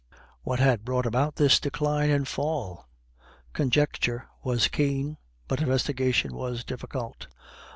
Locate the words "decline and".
1.59-2.27